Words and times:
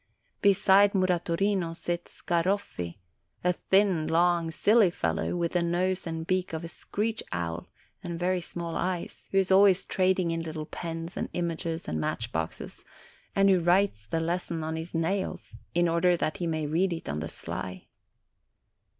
Beside 0.41 0.93
Muratorino 0.95 1.73
sits 1.75 2.23
Garoffi, 2.23 2.97
a 3.43 3.53
long, 3.75 4.45
thin, 4.49 4.51
silly 4.51 4.89
fel 4.89 5.13
low, 5.13 5.35
with 5.35 5.51
the 5.51 5.61
nose 5.61 6.07
and 6.07 6.25
beak 6.25 6.53
of 6.53 6.63
a 6.63 6.67
screech 6.67 7.21
owl, 7.31 7.69
and 8.03 8.17
very 8.17 8.41
small 8.41 8.75
eyes, 8.75 9.29
who 9.31 9.37
is 9.37 9.51
always 9.51 9.85
trading 9.85 10.31
in 10.31 10.41
little 10.41 10.65
pens 10.65 11.15
and 11.15 11.29
images 11.33 11.87
and 11.87 12.01
match 12.01 12.31
boxes, 12.31 12.83
and 13.35 13.51
who 13.51 13.59
writes 13.59 14.07
the 14.07 14.19
lesson 14.19 14.63
on 14.63 14.75
his 14.75 14.95
nails, 14.95 15.55
in 15.75 15.87
order 15.87 16.17
that 16.17 16.37
he 16.37 16.47
may 16.47 16.65
read 16.65 16.91
it 16.91 17.07
on 17.07 17.19
the 17.19 17.29
sly. 17.29 17.85